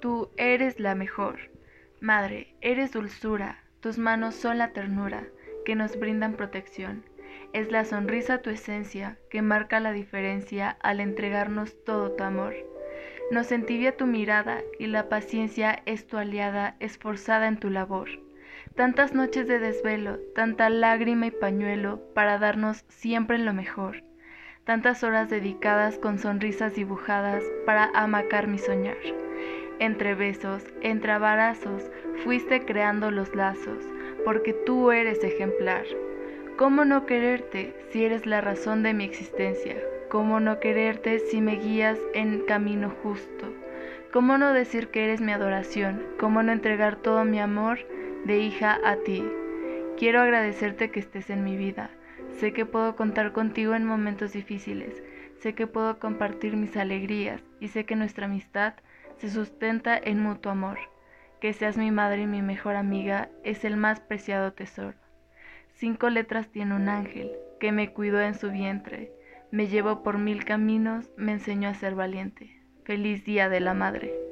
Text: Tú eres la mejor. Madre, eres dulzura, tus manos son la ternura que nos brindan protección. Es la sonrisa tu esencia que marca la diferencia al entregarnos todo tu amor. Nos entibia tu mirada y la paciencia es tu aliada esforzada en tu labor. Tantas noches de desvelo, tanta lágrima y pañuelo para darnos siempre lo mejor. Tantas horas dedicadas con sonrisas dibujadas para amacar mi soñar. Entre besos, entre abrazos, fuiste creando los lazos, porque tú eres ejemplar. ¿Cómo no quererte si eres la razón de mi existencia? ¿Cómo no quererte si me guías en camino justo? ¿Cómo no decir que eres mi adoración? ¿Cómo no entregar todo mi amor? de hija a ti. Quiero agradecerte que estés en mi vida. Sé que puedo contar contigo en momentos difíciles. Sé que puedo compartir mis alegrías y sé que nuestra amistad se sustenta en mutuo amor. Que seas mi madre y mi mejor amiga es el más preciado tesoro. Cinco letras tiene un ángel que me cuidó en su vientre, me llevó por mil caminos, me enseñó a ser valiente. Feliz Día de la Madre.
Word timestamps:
Tú 0.00 0.30
eres 0.36 0.80
la 0.80 0.94
mejor. 0.94 1.38
Madre, 2.00 2.54
eres 2.60 2.92
dulzura, 2.92 3.62
tus 3.80 3.98
manos 3.98 4.34
son 4.34 4.58
la 4.58 4.72
ternura 4.72 5.24
que 5.64 5.74
nos 5.74 5.98
brindan 5.98 6.34
protección. 6.34 7.04
Es 7.52 7.70
la 7.70 7.84
sonrisa 7.84 8.38
tu 8.38 8.50
esencia 8.50 9.18
que 9.30 9.42
marca 9.42 9.80
la 9.80 9.92
diferencia 9.92 10.76
al 10.82 11.00
entregarnos 11.00 11.82
todo 11.84 12.12
tu 12.12 12.24
amor. 12.24 12.54
Nos 13.30 13.52
entibia 13.52 13.96
tu 13.96 14.06
mirada 14.06 14.62
y 14.78 14.86
la 14.86 15.08
paciencia 15.08 15.82
es 15.86 16.06
tu 16.06 16.18
aliada 16.18 16.76
esforzada 16.80 17.48
en 17.48 17.58
tu 17.58 17.70
labor. 17.70 18.08
Tantas 18.74 19.14
noches 19.14 19.46
de 19.46 19.58
desvelo, 19.58 20.18
tanta 20.34 20.68
lágrima 20.68 21.26
y 21.26 21.30
pañuelo 21.30 22.02
para 22.14 22.38
darnos 22.38 22.84
siempre 22.88 23.38
lo 23.38 23.54
mejor. 23.54 24.02
Tantas 24.64 25.04
horas 25.04 25.30
dedicadas 25.30 25.98
con 25.98 26.18
sonrisas 26.18 26.74
dibujadas 26.74 27.44
para 27.66 27.90
amacar 27.94 28.46
mi 28.48 28.58
soñar. 28.58 29.23
Entre 29.78 30.14
besos, 30.14 30.62
entre 30.82 31.12
abrazos, 31.12 31.90
fuiste 32.22 32.64
creando 32.64 33.10
los 33.10 33.34
lazos, 33.34 33.84
porque 34.24 34.52
tú 34.52 34.92
eres 34.92 35.22
ejemplar. 35.24 35.84
¿Cómo 36.56 36.84
no 36.84 37.06
quererte 37.06 37.74
si 37.90 38.04
eres 38.04 38.26
la 38.26 38.40
razón 38.40 38.82
de 38.82 38.94
mi 38.94 39.04
existencia? 39.04 39.76
¿Cómo 40.08 40.38
no 40.40 40.60
quererte 40.60 41.18
si 41.18 41.40
me 41.40 41.56
guías 41.56 41.98
en 42.14 42.40
camino 42.46 42.94
justo? 43.02 43.52
¿Cómo 44.12 44.38
no 44.38 44.52
decir 44.52 44.88
que 44.88 45.04
eres 45.04 45.20
mi 45.20 45.32
adoración? 45.32 46.04
¿Cómo 46.20 46.42
no 46.42 46.52
entregar 46.52 46.96
todo 46.96 47.24
mi 47.24 47.40
amor? 47.40 47.80
de 48.24 48.38
hija 48.38 48.78
a 48.84 48.96
ti. 48.96 49.22
Quiero 49.98 50.20
agradecerte 50.20 50.90
que 50.90 51.00
estés 51.00 51.28
en 51.30 51.44
mi 51.44 51.56
vida. 51.56 51.90
Sé 52.38 52.52
que 52.52 52.64
puedo 52.64 52.96
contar 52.96 53.32
contigo 53.32 53.74
en 53.74 53.84
momentos 53.84 54.32
difíciles. 54.32 55.02
Sé 55.40 55.54
que 55.54 55.66
puedo 55.66 55.98
compartir 55.98 56.56
mis 56.56 56.76
alegrías 56.76 57.42
y 57.60 57.68
sé 57.68 57.84
que 57.84 57.96
nuestra 57.96 58.24
amistad 58.24 58.74
se 59.18 59.30
sustenta 59.30 59.96
en 59.96 60.20
mutuo 60.20 60.52
amor. 60.52 60.78
Que 61.40 61.52
seas 61.52 61.76
mi 61.76 61.90
madre 61.90 62.22
y 62.22 62.26
mi 62.26 62.42
mejor 62.42 62.76
amiga 62.76 63.28
es 63.42 63.64
el 63.64 63.76
más 63.76 64.00
preciado 64.00 64.52
tesoro. 64.52 64.94
Cinco 65.74 66.08
letras 66.08 66.48
tiene 66.48 66.74
un 66.74 66.88
ángel 66.88 67.32
que 67.60 67.72
me 67.72 67.92
cuidó 67.92 68.20
en 68.20 68.34
su 68.34 68.50
vientre, 68.50 69.12
me 69.50 69.66
llevó 69.66 70.02
por 70.02 70.18
mil 70.18 70.44
caminos, 70.44 71.10
me 71.16 71.32
enseñó 71.32 71.68
a 71.68 71.74
ser 71.74 71.94
valiente. 71.94 72.60
Feliz 72.84 73.24
Día 73.24 73.48
de 73.48 73.60
la 73.60 73.74
Madre. 73.74 74.23